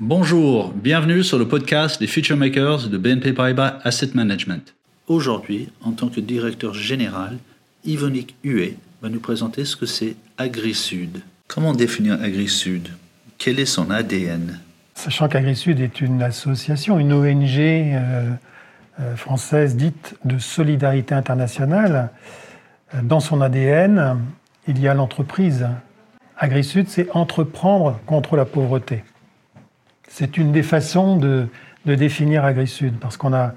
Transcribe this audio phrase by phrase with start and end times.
[0.00, 4.74] Bonjour, bienvenue sur le podcast des Future Makers de BNP Paribas Asset Management.
[5.08, 7.38] Aujourd'hui, en tant que directeur général,
[7.84, 11.22] Yvonique Huet va nous présenter ce que c'est AgriSud.
[11.48, 12.88] Comment définir AgriSud
[13.38, 14.60] Quel est son ADN
[14.94, 18.30] Sachant qu'AgriSud est une association, une ONG euh,
[19.00, 22.10] euh, française dite de solidarité internationale,
[22.94, 24.18] euh, dans son ADN,
[24.68, 25.66] il y a l'entreprise.
[26.42, 29.04] AgriSud, c'est entreprendre contre la pauvreté.
[30.08, 31.46] C'est une des façons de,
[31.86, 33.52] définir AgriSud, parce qu'on a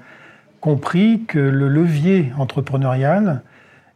[0.60, 3.42] compris que le levier entrepreneurial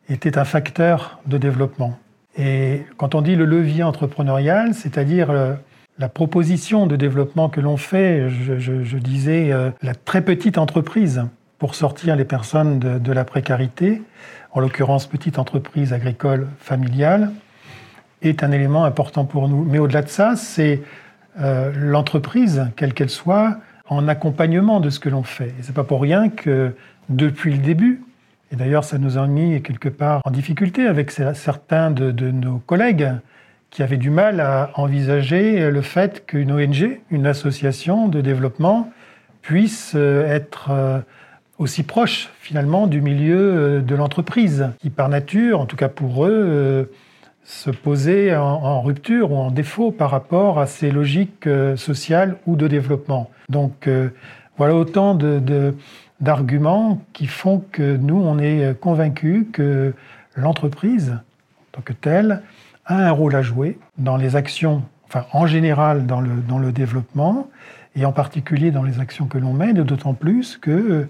[0.09, 2.01] était un facteur de développement.
[2.37, 5.55] Et quand on dit le levier entrepreneurial, c'est-à-dire euh,
[6.01, 11.23] la proposition de développement que l'on fait, je, disais euh, la très petite entreprise
[11.61, 14.03] pour sortir les personnes de, la précarité,
[14.51, 17.31] en l'occurrence petite entreprise agricole familiale,
[18.23, 19.65] est un élément important pour nous.
[19.65, 20.83] Mais au-delà de ça, c'est
[21.41, 25.49] euh, l'entreprise, quelle qu'elle soit, en accompagnement de ce que l'on fait.
[25.59, 26.75] Et c'est pas pour rien que
[27.09, 28.03] depuis le début,
[28.53, 33.13] et d'ailleurs ça nous a mis quelque part en difficulté avec certains de, nos collègues
[33.71, 38.91] qui avaient du mal à envisager le fait qu'une ONG, une association de développement,
[39.43, 41.01] puisse euh, être euh,
[41.59, 46.91] aussi proche finalement du milieu de l'entreprise, qui par nature, en tout cas pour eux,
[47.45, 52.69] se posait en, rupture ou en défaut par rapport à ces logiques sociales ou de
[52.69, 53.31] développement.
[53.49, 53.89] Donc
[54.57, 55.19] voilà autant
[56.21, 59.95] d'arguments qui font que nous, on est convaincus que
[60.37, 62.43] l'entreprise, en tant que telle,
[62.87, 66.73] a un rôle à jouer dans les actions, enfin en général dans le, dans le
[66.73, 67.49] développement,
[67.97, 71.09] et en particulier dans les actions que l'on mène, d'autant plus que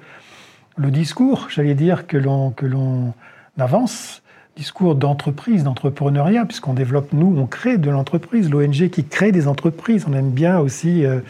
[0.76, 3.14] le discours, j'allais dire, que l'on
[3.58, 4.22] avance,
[4.56, 10.04] discours d'entreprise, d'entrepreneuriat, puisqu'on développe, nous, on crée de l'entreprise, l'ONG qui crée des entreprises.
[10.08, 11.20] On aime bien aussi euh,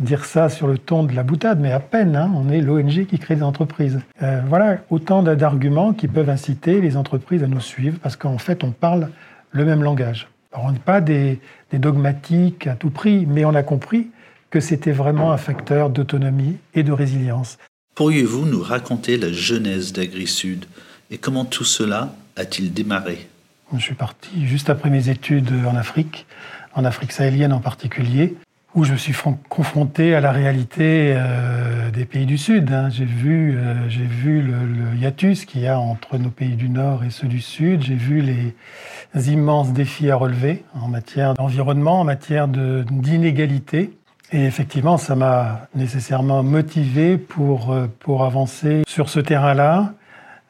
[0.00, 3.06] dire ça sur le ton de la boutade, mais à peine, hein, on est l'ONG
[3.06, 4.00] qui crée des entreprises.
[4.22, 8.64] Euh, voilà autant d'arguments qui peuvent inciter les entreprises à nous suivre, parce qu'en fait,
[8.64, 9.10] on parle
[9.52, 10.28] le même langage.
[10.52, 11.40] Alors, on n'est pas des,
[11.70, 14.08] des dogmatiques à tout prix, mais on a compris
[14.50, 17.58] que c'était vraiment un facteur d'autonomie et de résilience.
[17.94, 20.66] Pourriez-vous nous raconter la genèse d'AgriSud
[21.10, 23.28] et comment tout cela a-t-il démarré
[23.74, 26.26] Je suis parti juste après mes études en Afrique,
[26.74, 28.36] en Afrique sahélienne en particulier,
[28.74, 29.14] où je me suis
[29.48, 32.70] confronté à la réalité euh, des pays du Sud.
[32.72, 32.90] Hein.
[32.90, 37.02] J'ai vu, euh, vu le, le hiatus qu'il y a entre nos pays du Nord
[37.02, 37.82] et ceux du Sud.
[37.82, 43.96] J'ai vu les immenses défis à relever en matière d'environnement, en matière d'inégalité.
[44.32, 49.94] Et effectivement, ça m'a nécessairement motivé pour, euh, pour avancer sur ce terrain-là.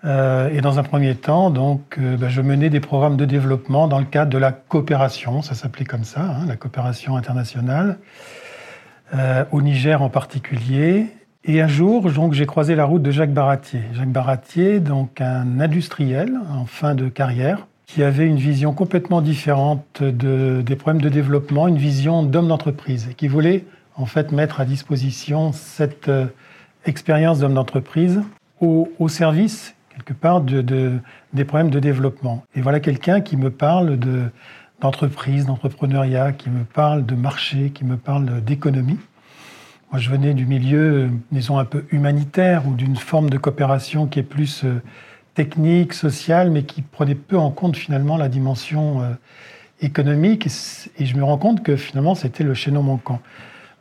[0.06, 3.88] Euh, et dans un premier temps, donc, euh, ben, je menais des programmes de développement
[3.88, 7.98] dans le cadre de la coopération, ça s'appelait comme ça, hein, la coopération internationale,
[9.14, 11.06] euh, au Niger en particulier.
[11.44, 13.80] Et un jour, j'ai croisé la route de Jacques Baratier.
[13.94, 20.02] Jacques Baratier, donc un industriel en fin de carrière, qui avait une vision complètement différente
[20.02, 23.64] de, des problèmes de développement, une vision d'homme d'entreprise, qui voulait
[23.94, 26.10] en fait mettre à disposition cette
[26.84, 28.20] expérience d'homme d'entreprise
[28.60, 30.98] au, service, quelque part, de, de,
[31.32, 32.44] des problèmes de développement.
[32.54, 34.24] Et voilà quelqu'un qui me parle de,
[34.80, 38.98] d'entreprise, d'entrepreneuriat, qui me parle de marché, qui me parle d'économie.
[39.90, 44.18] Moi, je venais du milieu, disons, un peu humanitaire ou d'une forme de coopération qui
[44.18, 44.82] est plus euh,
[45.34, 49.10] technique, sociale, mais qui prenait peu en compte finalement la dimension euh,
[49.80, 50.46] économique.
[50.98, 53.20] Et, je me rends compte que finalement c'était le chaînon manquant.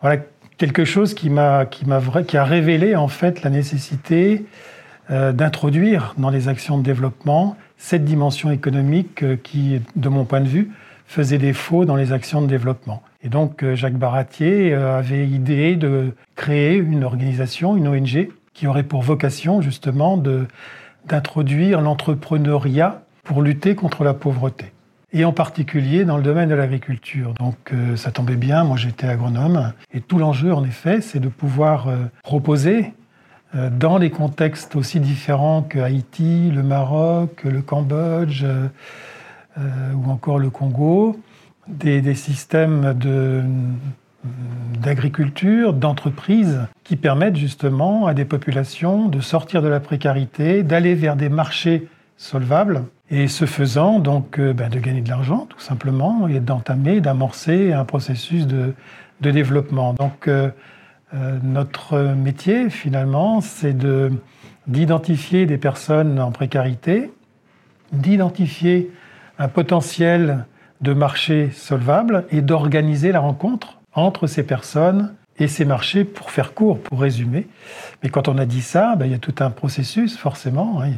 [0.01, 0.21] Voilà
[0.57, 4.45] quelque chose qui m'a qui m'a qui a révélé en fait la nécessité
[5.09, 10.47] d'introduire dans les actions de développement cette dimension économique euh, qui, de mon point de
[10.47, 10.71] vue,
[11.07, 13.03] faisait défaut dans les actions de développement.
[13.21, 19.03] Et donc Jacques Baratier avait idée de créer une organisation, une ONG, qui aurait pour
[19.03, 20.17] vocation justement
[21.05, 24.71] d'introduire l'entrepreneuriat pour lutter contre la pauvreté,
[25.11, 27.33] et en particulier dans le domaine de l'agriculture.
[27.33, 31.27] Donc euh, ça tombait bien, moi j'étais agronome, et tout l'enjeu en effet, c'est de
[31.27, 33.04] pouvoir euh, proposer euh,
[33.71, 38.45] dans des contextes aussi différents que Haïti, le Maroc, le Cambodge
[39.57, 41.17] ou encore le Congo,
[41.67, 42.93] des, systèmes
[44.81, 51.15] d'agriculture, d'entreprises qui permettent justement à des populations de sortir de la précarité, d'aller vers
[51.15, 51.87] des marchés
[52.17, 57.01] solvables et ce faisant donc euh, ben, de gagner de l'argent tout simplement et d'entamer,
[57.01, 58.73] d'amorcer un processus de,
[59.21, 59.93] développement.
[59.93, 60.49] Donc euh,
[61.13, 64.11] euh, notre métier finalement c'est de
[64.67, 67.11] d'identifier des personnes en précarité,
[67.91, 68.91] d'identifier
[69.37, 70.45] un potentiel
[70.81, 76.53] de marché solvable et d'organiser la rencontre entre ces personnes et ces marchés, pour faire
[76.53, 77.47] court, pour résumer.
[78.01, 80.81] Mais quand on a dit ça, ben, il y a tout un processus, forcément.
[80.81, 80.91] Hein.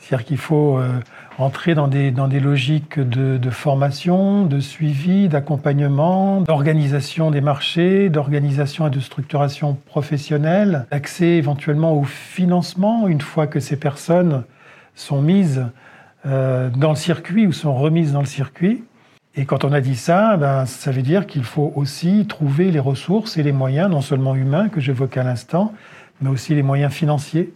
[0.00, 0.98] C'est-à-dire qu'il faut euh,
[1.38, 8.86] entrer dans des, dans des logiques de, formation, de suivi, d'accompagnement, d'organisation des marchés, d'organisation
[8.86, 14.44] et de structuration professionnelle, d'accès éventuellement au financement, une fois que ces personnes
[14.94, 15.66] sont mises
[16.26, 18.84] euh, dans le circuit ou sont remises dans le circuit.
[19.34, 22.78] Et quand on a dit ça, ben, ça veut dire qu'il faut aussi trouver les
[22.78, 25.72] ressources et les moyens, non seulement humains que j'évoquais à l'instant,
[26.20, 27.52] mais aussi les moyens financiers.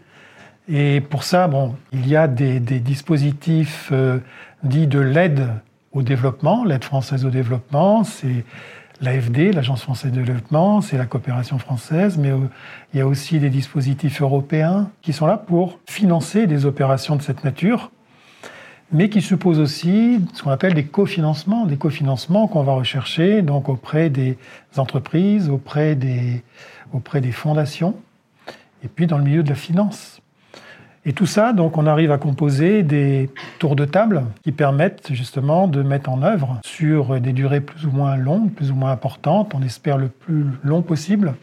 [0.69, 4.19] Et pour ça, bon, il y a des, dispositifs euh,
[4.63, 5.49] dits de l'aide
[5.93, 8.45] au développement, l'aide française au développement, c'est
[9.01, 12.39] l'AFD, l'Agence française de développement, c'est la coopération française, mais euh,
[12.93, 17.23] il y a aussi des dispositifs européens qui sont là pour financer des opérations de
[17.23, 17.91] cette nature
[18.93, 23.69] mais qui suppose aussi ce qu'on appelle des cofinancements, des cofinancements qu'on va rechercher donc
[23.69, 24.39] auprès des
[24.77, 26.43] entreprises, auprès des,
[26.93, 27.97] auprès des fondations,
[28.85, 30.21] et puis dans le milieu de la finance.
[31.09, 33.31] Et tout ça, donc, on arrive à composer des
[33.61, 37.93] tours de table qui permettent justement de mettre en œuvre sur des durées plus ou
[37.93, 41.35] moins longues, plus ou moins importantes, on espère le plus long possible,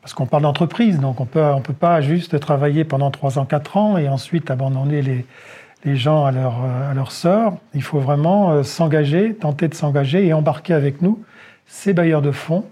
[0.00, 3.38] parce qu'on parle d'entreprise, donc on peut, ne on peut pas juste travailler pendant 3
[3.38, 5.26] ans, 4 ans et ensuite abandonner les,
[5.84, 6.54] les gens à leur,
[6.90, 7.58] à leur sort.
[7.74, 11.22] Il faut vraiment euh, s'engager, tenter de s'engager et embarquer avec nous
[11.66, 12.64] ces bailleurs de fonds,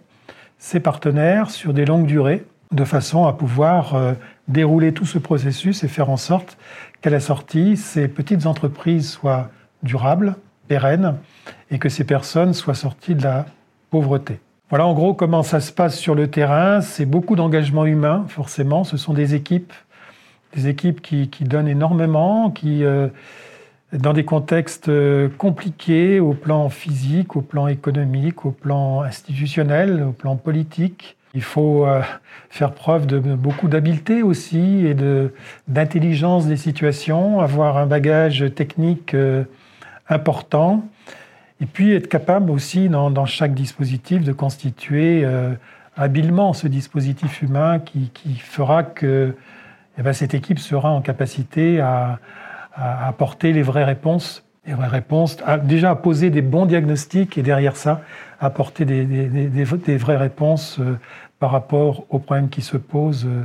[0.57, 4.15] ces partenaires sur des longues durées, de façon à pouvoir euh,
[4.49, 6.59] dérouler tout ce processus et faire en sorte
[7.01, 9.51] qu'à la sortie, ces petites entreprises soient
[9.83, 10.37] durables,
[10.69, 11.17] pérennes,
[11.71, 13.47] et que ces personnes soient sorties de la
[13.91, 14.41] pauvreté.
[14.69, 16.81] Voilà en gros comment ça se passe sur le terrain.
[16.81, 18.83] C'est beaucoup d'engagement humain, forcément.
[18.83, 19.73] Ce sont des équipes
[20.57, 23.09] des équipes qui, donnent énormément, qui, euh,
[23.93, 30.13] dans des contextes euh, compliqués au plan physique, au plan économique, au plan institutionnel, au
[30.13, 31.17] plan politique.
[31.37, 32.01] Il faut euh,
[32.51, 34.97] faire preuve de beaucoup d'habileté aussi et
[35.69, 39.15] d'intelligence des situations, avoir un bagage technique
[40.09, 40.83] important,
[41.61, 45.27] et puis être capable aussi dans, chaque dispositif de constituer
[45.97, 49.35] habilement ce dispositif humain qui, fera que
[49.99, 52.19] eh ben, cette équipe sera en capacité à,
[52.75, 58.03] apporter les vraies réponses, vraies réponses, déjà à poser des bons diagnostics et derrière ça,
[58.39, 60.99] apporter des, vraies réponses euh,
[61.39, 63.45] par rapport aux problèmes qui se posent euh,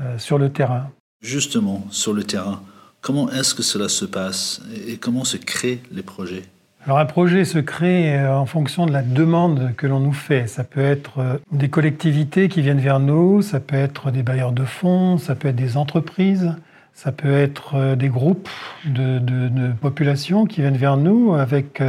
[0.00, 0.90] euh, sur le terrain.
[1.22, 2.62] Justement, sur le terrain,
[3.00, 6.44] comment est-ce que cela se passe et comment se créent les projets?
[6.84, 10.46] Alors un projet se crée euh, en fonction de la demande que l'on nous fait.
[10.46, 14.64] Ça peut être des collectivités qui viennent vers nous, ça peut être des bailleurs de
[14.64, 16.54] fonds, ça peut être des entreprises,
[16.94, 18.48] ça peut être des groupes
[18.84, 21.80] de, de, population qui viennent vers nous avec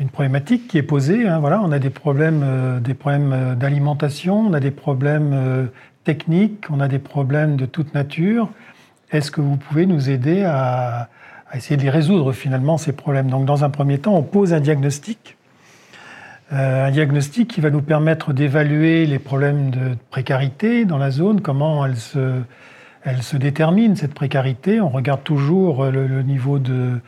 [0.00, 1.28] une problématique qui est posée.
[1.28, 1.38] Hein.
[1.38, 5.68] Voilà, on a des problèmes, des problèmes d'alimentation, on a des problèmes
[6.04, 8.48] techniques, on a des problèmes de toute nature.
[9.12, 11.08] Est-ce que vous pouvez nous aider à
[11.54, 13.28] essayer de les résoudre finalement ces problèmes?
[13.28, 15.36] Donc dans un premier temps, on pose un diagnostic,
[16.52, 21.42] euh, un diagnostic qui va nous permettre d'évaluer les problèmes de précarité dans la zone,
[21.42, 22.40] comment elle se,
[23.04, 24.80] elle se détermine cette précarité.
[24.80, 26.98] On regarde toujours le, niveau de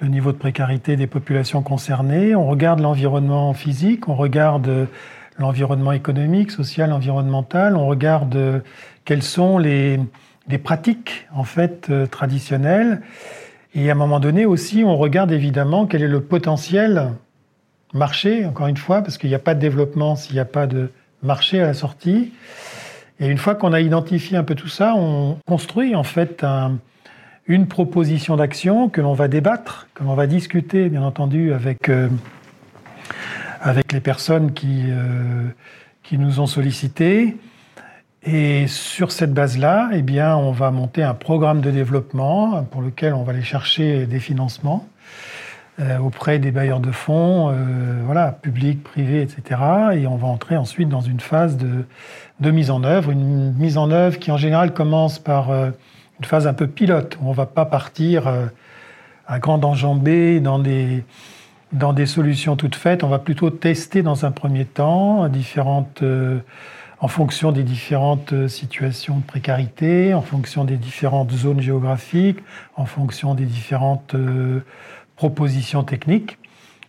[0.00, 4.88] le niveau de précarité des populations concernées, on regarde l'environnement physique, on regarde
[5.38, 8.62] l'environnement économique, social, environnemental, on regarde
[9.04, 10.00] quelles sont les,
[10.48, 13.00] les pratiques en fait euh, traditionnelles
[13.74, 17.12] et à un moment donné aussi, on regarde évidemment quel est le potentiel
[17.94, 20.66] marché, encore une fois, parce qu'il n'y a pas de développement s'il n'y a pas
[20.66, 20.90] de
[21.22, 22.32] marché à la sortie.
[23.20, 26.44] Et une fois qu'on a identifié un peu tout ça, on construit en fait
[27.50, 32.08] une proposition d'action que l'on va débattre, que l'on va discuter, bien entendu, avec, euh,
[33.60, 35.48] avec les personnes qui, euh,
[36.04, 37.36] qui nous ont sollicité.
[38.22, 43.14] Et sur cette base-là, eh bien, on va monter un programme de développement pour lequel
[43.14, 44.86] on va aller chercher des financements
[45.80, 47.52] euh, auprès des bailleurs de fonds,
[48.04, 49.60] voilà, publics, privés, etc.
[49.94, 51.84] Et on va entrer ensuite dans une phase de,
[52.38, 55.50] de, mise en œuvre, une mise en œuvre qui en général commence par
[56.20, 58.46] une phase un peu pilote, on ne va pas partir euh,
[59.26, 61.04] à grande enjambée dans des,
[61.72, 63.02] dans des solutions toutes faites.
[63.02, 66.02] On va plutôt tester dans un premier temps différentes
[67.00, 72.40] en fonction des différentes euh, situations de précarité, en fonction des différentes zones géographiques,
[72.76, 74.60] en fonction des différentes euh,
[75.16, 76.38] propositions techniques.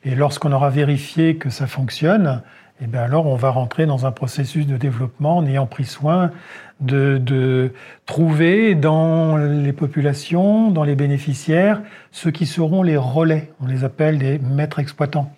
[0.04, 2.42] Et lorsqu'on aura vérifié que ça fonctionne,
[2.82, 6.32] eh bien alors on va rentrer dans un processus de développement en ayant pris soin
[6.80, 7.72] de,
[8.08, 13.52] trouver dans les populations, dans les bénéficiaires, ceux qui seront les relais.
[13.62, 15.32] On les appelle des maîtres exploitants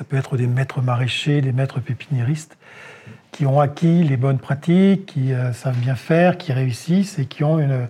[0.00, 2.56] ça peut être des maîtres maraîchers, des maîtres pépiniéristes,
[3.32, 7.44] qui ont acquis les bonnes pratiques, qui euh, savent bien faire, qui réussissent et qui
[7.44, 7.86] ont une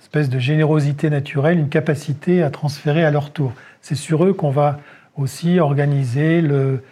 [0.00, 3.52] espèce de générosité naturelle, une capacité à transférer à leur tour.
[3.82, 4.80] C'est sur eux qu'on va
[5.16, 6.82] aussi organiser le,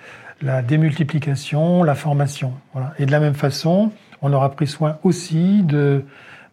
[0.43, 2.55] la démultiplication, la formation.
[2.99, 6.05] Et de la même façon, on aura pris soin aussi de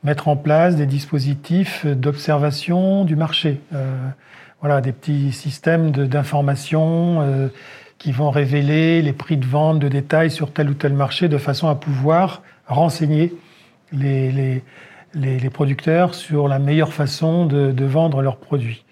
[0.03, 3.60] mettre en place des dispositifs d'observation du marché.
[3.74, 3.96] Euh,
[4.62, 7.48] voilà, des petits systèmes d'information euh,
[7.98, 11.38] qui vont révéler les prix de vente de détail sur tel ou tel marché de
[11.38, 13.34] façon à pouvoir renseigner
[13.91, 14.63] les, les,
[15.13, 18.86] les, producteurs sur la meilleure façon de vendre leurs produits.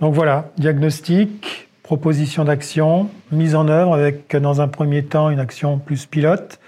[0.00, 1.51] Donc voilà, diagnostic,
[1.82, 6.60] proposition d'action, mise en œuvre avec dans un premier temps une action plus pilote,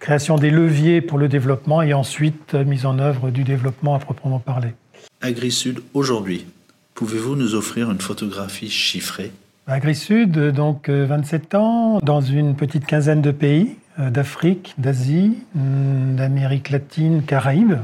[0.00, 4.38] création des leviers pour le développement et ensuite mise en œuvre du développement à proprement
[4.38, 4.74] parler.
[5.20, 6.46] AgriSud aujourd'hui,
[6.94, 9.32] pouvez-vous nous offrir une photographie chiffrée?
[9.66, 16.16] AgriSud, donc 27 euh, ans, dans une petite quinzaine de pays, euh, d'Afrique, d'Asie, hmm,
[16.16, 17.76] d'Amérique latine, Caraïbes.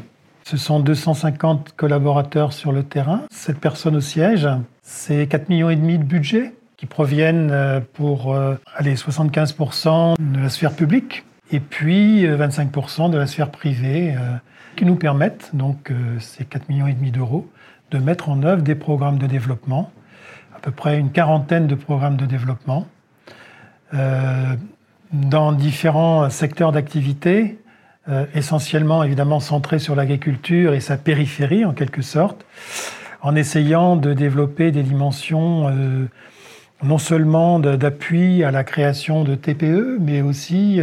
[0.45, 4.49] Ce sont 250 collaborateurs sur le terrain, 7 personnes au siège.
[4.83, 6.52] C'est 4 millions de budget
[6.85, 8.37] qui proviennent euh, pour
[8.76, 14.14] aller 75% de la sphère publique et puis 25% de la sphère privée
[14.76, 17.49] qui nous permettent, donc ces 4 millions d'euros,
[17.91, 19.93] de mettre en œuvre des programmes de développement
[20.64, 22.87] peu près une quarantaine de programmes de développement
[23.93, 24.57] euh,
[25.12, 27.59] dans différents secteurs d'activité,
[28.09, 32.47] euh, essentiellement évidemment centrés sur l'agriculture et sa périphérie en quelque sorte,
[33.21, 36.07] en essayant de développer des dimensions euh,
[36.83, 40.81] non seulement d'appui à la création de TPE, mais aussi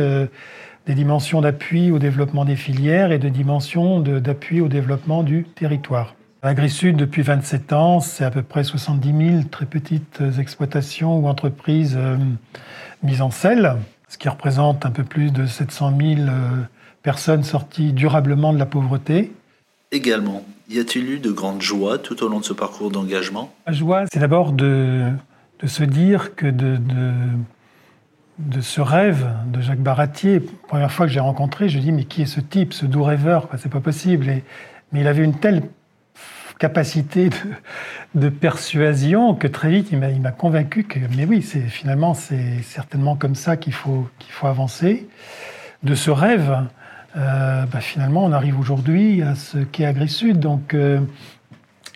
[0.87, 6.15] des dimensions d'appui au développement des filières et de dimensions d'appui au développement du territoire.
[6.43, 11.95] AgriSud, depuis 27 ans, c'est à peu près 70 000 très petites exploitations ou entreprises
[11.95, 12.17] euh,
[13.03, 13.77] mises en selle,
[14.09, 16.27] ce qui représente un peu plus de 700 000 euh,
[17.03, 19.31] personnes sorties durablement de la pauvreté.
[19.91, 23.53] Également, y a-t-il eu de grandes joies tout au long de ce parcours d'engagement?
[23.67, 25.11] La joie, c'est d'abord de,
[25.61, 26.77] de, se dire que de,
[28.39, 32.23] de, ce rêve de Jacques Baratier, première fois que j'ai rencontré, je dis mais qui
[32.23, 33.47] est ce type, ce doux rêveur?
[33.57, 34.25] C'est pas possible.
[34.91, 35.63] Mais il avait une telle
[36.61, 37.31] capacité
[38.13, 43.15] de, persuasion que très vite il m'a convaincu que mais oui c'est finalement c'est certainement
[43.15, 45.07] comme ça qu'il faut qu'il faut avancer.
[45.81, 46.55] De ce rêve
[47.17, 50.99] euh, bah, finalement on arrive aujourd'hui à ce qu'est AgriSud donc euh,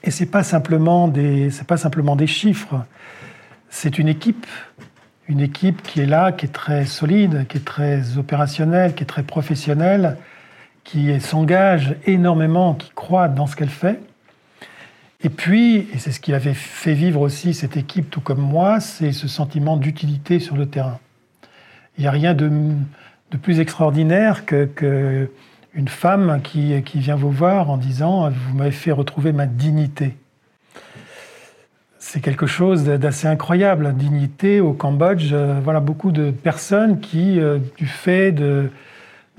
[0.04, 2.84] et c'est pas simplement des c'est pas simplement des chiffres
[3.76, 4.48] c'est une équipe
[5.28, 9.08] une équipe qui est là qui est très solide qui est très opérationnelle qui est
[9.08, 10.18] très professionnelle
[10.84, 14.00] qui s'engage énormément qui croit dans ce qu'elle fait
[15.26, 18.80] et puis, et c'est ce qui avait fait vivre aussi cette équipe, tout comme moi,
[18.80, 21.00] c'est ce sentiment d'utilité sur le terrain.
[21.98, 22.52] Il n'y a rien de,
[23.42, 25.32] plus extraordinaire que,
[25.74, 30.16] une femme qui, qui, vient vous voir en disant Vous m'avez fait retrouver ma dignité.
[32.08, 33.86] C'est quelque chose d'assez incroyable.
[33.86, 38.70] La dignité au Cambodge, euh, voilà beaucoup de personnes qui, euh, du fait de,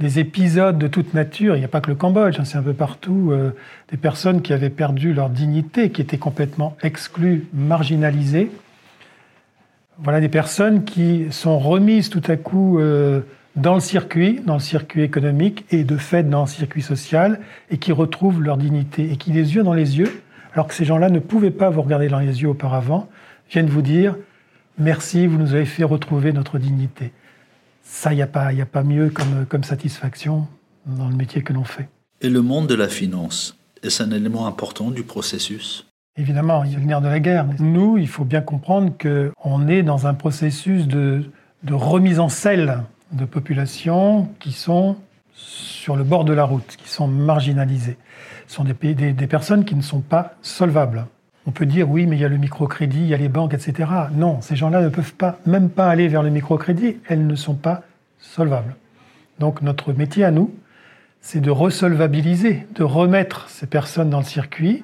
[0.00, 2.64] des épisodes de toute nature, il n'y a pas que le Cambodge, hein, c'est un
[2.64, 3.52] peu partout, euh,
[3.92, 8.50] des personnes qui avaient perdu leur dignité, qui étaient complètement exclues, marginalisées.
[9.99, 12.80] Voilà des personnes qui sont remises tout à coup
[13.54, 17.38] dans le circuit, dans le circuit économique et de fait dans le circuit social,
[17.70, 20.20] et qui retrouvent leur dignité, et qui, les yeux dans les yeux,
[20.56, 23.08] alors que ces gens-là ne pouvaient pas vous regarder dans les yeux auparavant,
[23.50, 24.16] viennent vous dire
[24.78, 27.12] Merci, vous nous avez fait retrouver notre dignité
[27.86, 30.46] ça, il n'y a, pas, a pas mieux comme, comme satisfaction
[30.86, 31.88] dans le métier que l'on fait.
[32.20, 35.86] Et le monde de la finance, est-ce un élément important du processus?
[36.16, 37.46] Évidemment, il y a le nerf de la guerre.
[37.58, 41.25] Nous, il faut bien comprendre qu'on est dans un processus de,
[41.62, 42.82] de remise en selle
[43.12, 44.96] de populations qui sont
[45.36, 47.98] sur le bord de la route, qui sont marginalisées.
[48.48, 51.06] Ce sont des, des, des personnes qui ne sont pas solvables.
[51.46, 53.54] On peut dire oui, mais il y a le microcrédit, il y a les banques,
[53.54, 53.88] etc.
[54.12, 56.96] Non, ces gens-là ne peuvent pas, même pas aller vers le microcrédit.
[57.08, 57.82] Elles ne sont pas
[58.18, 58.74] solvables.
[59.38, 60.52] Donc notre métier à nous,
[61.20, 64.82] c'est de resolvabiliser, de remettre ces personnes dans le circuit,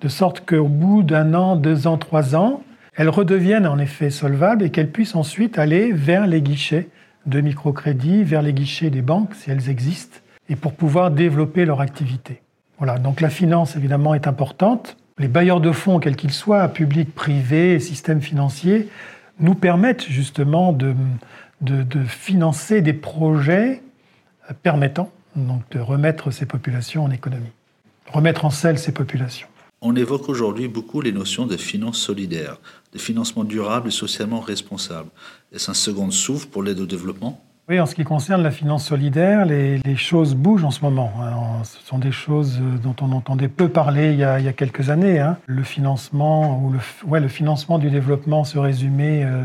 [0.00, 2.62] de sorte qu'au bout d'un an, deux ans, trois ans,
[2.94, 6.88] elles redeviennent en effet solvables et qu'elles puissent ensuite aller vers les guichets
[7.26, 10.18] de microcrédit, vers les guichets des banques, si elles existent,
[10.48, 12.40] et pour pouvoir développer leur activité.
[12.78, 14.96] Voilà, donc la finance évidemment est importante.
[15.18, 18.88] Les bailleurs de fonds, quels qu'ils soient, publics, privés, systèmes financiers,
[19.40, 20.94] nous permettent justement de,
[21.60, 23.82] de, financer des projets
[24.62, 27.52] permettant donc de remettre ces populations en économie,
[28.12, 29.48] remettre en selle ces populations.
[29.82, 32.56] On évoque aujourd'hui beaucoup les notions de finances solidaires,
[32.92, 35.10] de financement durable et socialement responsable.
[35.52, 37.42] Est-ce un second souffle pour l'aide au développement?
[37.68, 41.12] Oui, en ce qui concerne la finance solidaire, les, choses bougent en ce moment.
[41.20, 41.64] Hein.
[41.64, 45.18] ce sont des choses euh, dont on entendait peu parler il y a, quelques années.
[45.18, 45.36] Hein.
[45.46, 46.74] Le financement ou
[47.08, 49.42] ouais, le financement du développement se résumait euh,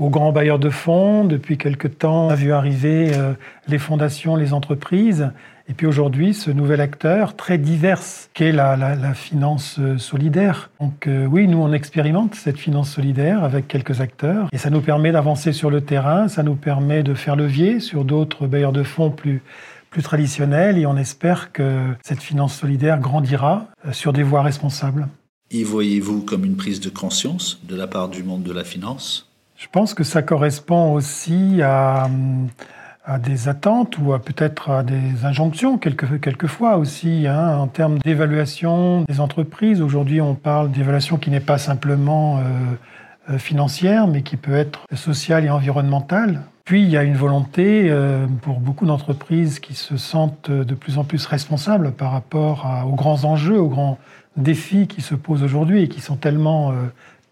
[0.00, 1.24] aux grands bailleurs de fonds.
[1.24, 3.34] Depuis quelque temps, on a vu arriver euh,
[3.68, 5.30] les fondations, les entreprises.
[5.68, 8.00] Et puis aujourd'hui, ce nouvel acteur très divers
[8.34, 10.70] qu'est la, la, finance euh, solidaire.
[10.80, 14.80] Donc euh, oui, nous on expérimente cette finance solidaire avec quelques acteurs et ça nous
[14.80, 18.82] permet d'avancer sur le terrain, ça nous permet de faire levier sur d'autres bailleurs de
[18.82, 19.42] fonds plus
[19.90, 25.08] plus traditionnels et on espère que cette finance solidaire grandira sur des voies responsables.
[25.50, 29.29] Y voyez-vous comme une prise de conscience de la part du monde de la finance?
[29.60, 32.08] Je pense que ça correspond aussi à,
[33.22, 39.82] des attentes ou peut-être à des injonctions, quelquefois aussi, hein, en termes d'évaluation des entreprises.
[39.82, 42.42] Aujourd'hui, on parle d'évaluation qui n'est pas simplement euh,
[43.30, 46.40] euh, financière, mais qui peut être sociale et environnementale.
[46.64, 50.96] Puis, il y a une volonté euh, pour beaucoup d'entreprises qui se sentent de plus
[50.96, 53.98] en plus responsables par rapport aux grands enjeux, aux grands
[54.36, 56.72] défis qui se posent aujourd'hui et qui sont tellement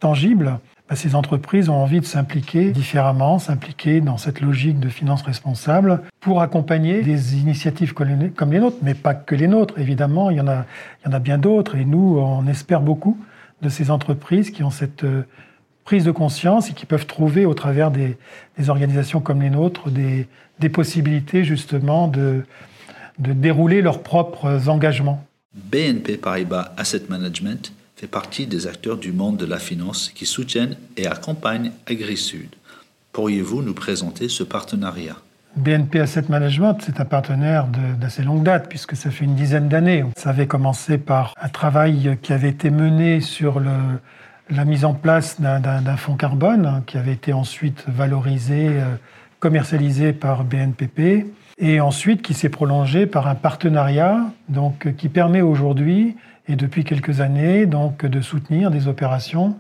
[0.01, 0.61] tangibles bah,
[0.97, 6.41] ces entreprises ont envie de s'impliquer différemment, s'impliquer dans cette logique de finance responsable pour
[6.41, 9.79] accompagner des initiatives comme les nôtres, mais pas que les nôtres.
[9.79, 10.65] Évidemment, il y en a,
[11.01, 13.19] il y en a bien d'autres et nous, on espère beaucoup
[13.61, 15.25] de ces entreprises qui ont cette euh,
[15.85, 18.17] prise de conscience et qui peuvent trouver au travers des,
[18.69, 20.27] organisations comme les nôtres des,
[20.59, 22.45] des possibilités justement de,
[23.19, 25.25] de dérouler leurs propres engagements.
[25.55, 30.77] BNP Paribas Asset Management fait partie des acteurs du monde de la finance qui soutiennent
[30.97, 32.49] et accompagnent AgriSud.
[33.11, 35.17] Pourriez-vous nous présenter ce partenariat?
[35.57, 37.67] BNP Asset Management, c'est un partenaire
[38.01, 40.05] d'assez longue date, puisque ça fait une dizaine d'années.
[40.17, 45.41] Ça avait commencé par un travail qui avait été mené sur la mise en place
[45.41, 48.95] d'un fonds carbone, hein, qui avait été ensuite valorisé, euh,
[49.41, 51.27] commercialisé par BNPP,
[51.59, 56.15] et ensuite qui s'est prolongé par un partenariat donc, qui permet aujourd'hui
[56.49, 59.57] et depuis quelques années donc de soutenir des opérations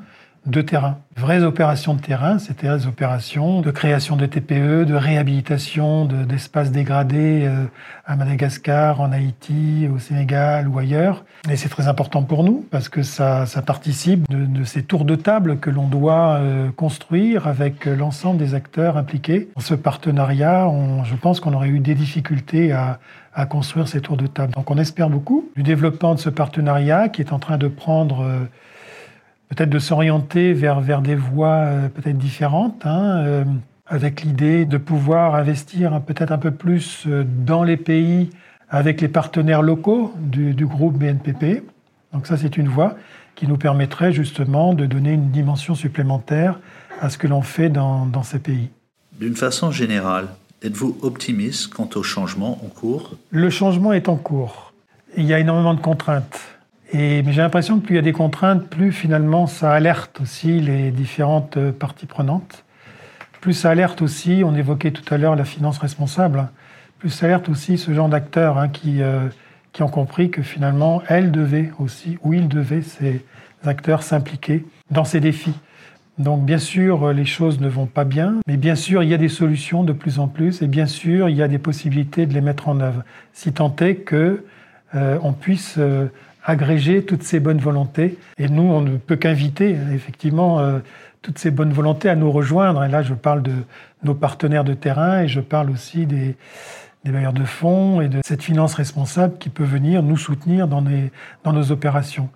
[0.46, 0.98] de terrain.
[1.16, 7.44] Vraies opérations de terrain, c'était des opérations de création de TPE, de réhabilitation d'espaces dégradés
[7.46, 7.64] euh,
[8.06, 11.24] à Madagascar, en Haïti, au Sénégal ou ailleurs.
[11.50, 15.58] Et c'est très important pour nous parce que ça, participe de, ces tours de table
[15.58, 19.48] que l'on doit euh, construire avec l'ensemble des acteurs impliqués.
[19.56, 20.70] Dans ce partenariat,
[21.04, 23.00] je pense qu'on aurait eu des difficultés à,
[23.34, 24.52] à construire ces tours de table.
[24.54, 28.22] Donc on espère beaucoup du développement de ce partenariat qui est en train de prendre...
[28.22, 28.44] Euh,
[29.48, 33.44] peut-être de s'orienter vers, vers des voies euh, peut-être différentes, hein, euh,
[33.86, 38.30] avec l'idée de pouvoir investir peut-être un peu plus euh, dans les pays
[38.68, 41.62] avec les partenaires locaux du, du groupe BNPP.
[42.12, 42.96] Donc ça, c'est une voie
[43.34, 46.58] qui nous permettrait justement de donner une dimension supplémentaire
[47.00, 48.68] à ce que l'on fait dans, dans ces pays.
[49.18, 50.28] D'une façon générale,
[50.62, 53.16] êtes-vous optimiste quant au changement en cours?
[53.30, 54.72] Le changement est en cours.
[55.16, 56.57] Il y a énormément de contraintes.
[56.92, 60.20] Et, mais j'ai l'impression que plus il y a des contraintes, plus finalement ça alerte
[60.20, 62.64] aussi les différentes euh, parties prenantes.
[63.40, 66.48] Plus ça alerte aussi, on évoquait tout à l'heure la finance responsable,
[66.98, 69.28] plus ça alerte aussi ce genre d'acteurs hein, qui, euh,
[69.72, 73.24] qui ont compris que finalement, elles devaient aussi, ou ils devaient, ces
[73.64, 75.54] acteurs, s'impliquer dans ces défis.
[76.18, 79.18] Donc bien sûr, les choses ne vont pas bien, mais bien sûr, il y a
[79.18, 82.34] des solutions de plus en plus, et bien sûr, il y a des possibilités de
[82.34, 84.44] les mettre en œuvre, si tant est que
[84.94, 86.06] euh, puisse euh,
[86.48, 88.18] agréger toutes ces bonnes volontés.
[88.38, 90.78] Et nous, on ne peut qu'inviter effectivement euh,
[91.20, 92.82] toutes ces bonnes volontés à nous rejoindre.
[92.82, 93.52] Et là, je parle de
[94.02, 96.36] nos partenaires de terrain et je parle aussi des,
[97.04, 100.82] des bailleurs de fonds et de cette finance responsable qui peut venir nous soutenir dans,
[101.52, 102.30] nos opérations.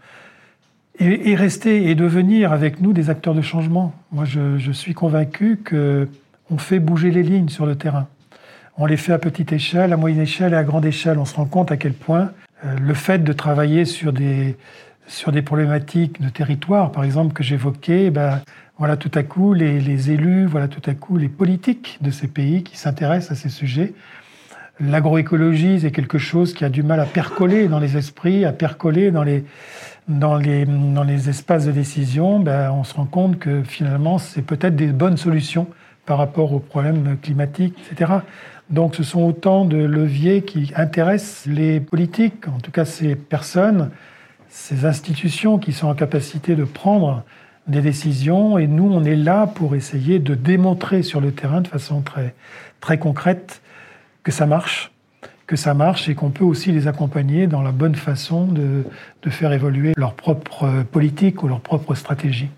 [0.98, 3.94] Et, rester et devenir avec nous des acteurs de changement.
[4.12, 6.06] Moi, je, je suis convaincu que
[6.50, 8.08] on fait bouger les lignes sur le terrain.
[8.76, 11.18] On les fait à petite échelle, à moyenne échelle et à grande échelle.
[11.18, 12.30] On se rend compte à quel point
[12.62, 14.56] le fait de travailler sur des,
[15.06, 18.40] sur des problématiques de territoire, par exemple, que j'évoquais, ben,
[18.78, 22.62] voilà tout à coup les, élus, voilà tout à coup les politiques de ces pays
[22.62, 23.92] qui s'intéressent à ces sujets.
[24.80, 29.10] L'agroécologie, c'est quelque chose qui a du mal à percoler dans les esprits, à percoler
[29.10, 29.44] dans les,
[30.08, 32.40] dans les, dans les espaces de décision.
[32.40, 35.66] Ben, on se rend compte que finalement, c'est peut-être des bonnes solutions
[36.06, 38.12] par rapport aux problèmes climatiques, etc.
[38.72, 43.90] Donc ce sont autant de leviers qui intéressent les politiques, en tout cas ces personnes,
[44.48, 47.22] ces institutions qui sont en capacité de prendre
[47.66, 48.56] des décisions.
[48.56, 52.34] Et nous, on est là pour essayer de démontrer sur le terrain de façon très,
[52.80, 53.60] très concrète
[54.22, 54.90] que ça marche,
[55.46, 58.84] que ça marche et qu'on peut aussi les accompagner dans la bonne façon de,
[59.22, 62.48] de faire évoluer leur propre politique ou leur propre stratégie.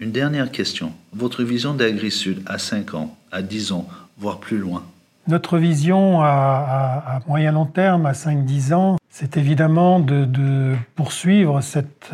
[0.00, 0.92] Une dernière question.
[1.14, 4.84] Votre vision d'AgriSud à 5 ans, à 10 ans, voire plus loin
[5.28, 12.10] Notre vision à, moyen long terme, à 5-10 ans, c'est évidemment de, poursuivre cette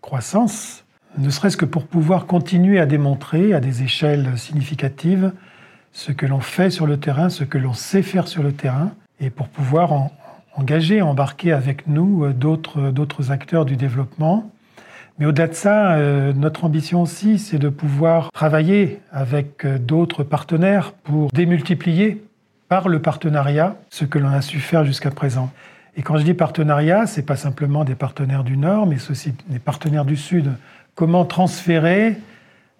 [0.00, 0.84] croissance,
[1.18, 5.32] ne serait-ce que pour pouvoir continuer à démontrer à des échelles significatives
[5.92, 8.90] ce que l'on fait sur le terrain, ce que l'on sait faire sur le terrain,
[9.20, 10.10] et pour pouvoir
[10.56, 14.50] engager, embarquer avec nous euh, d'autres acteurs du développement.
[15.18, 20.24] Mais au-delà de ça, euh, notre ambition aussi, c'est de pouvoir travailler avec euh, d'autres
[20.24, 22.24] partenaires pour démultiplier
[22.68, 25.50] par le partenariat ce que l'on a su faire jusqu'à présent.
[25.96, 29.58] Et quand je dis partenariat, c'est pas simplement des partenaires du Nord, mais aussi des
[29.58, 30.52] partenaires du Sud.
[30.94, 32.16] Comment transférer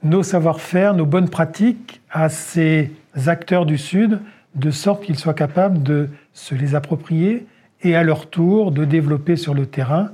[0.02, 2.92] nos savoir-faire, nos bonnes pratiques à ces
[3.26, 4.20] acteurs du Sud,
[4.54, 7.46] de sorte qu'ils soient capables de se les approprier
[7.82, 10.10] et à leur tour de développer sur le terrain,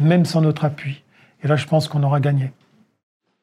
[0.00, 1.02] même sans notre appui.
[1.42, 2.52] Et là, je pense qu'on aura gagné.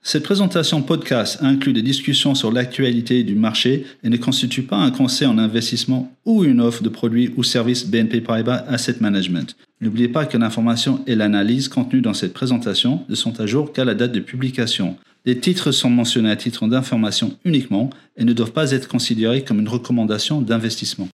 [0.08, 4.92] Cette présentation podcast inclut des discussions sur l'actualité du marché et ne constitue pas un
[4.92, 9.56] conseil en investissement ou une offre de produits ou services BNP Paribas Asset Management.
[9.82, 13.84] N'oubliez pas que l'information et l'analyse contenues dans cette présentation ne sont à jour qu'à
[13.84, 14.96] la date de publication.
[15.26, 19.60] Les titres sont mentionnés à titre d'information uniquement et ne doivent pas être considérés comme
[19.60, 21.10] une recommandation d'investissement.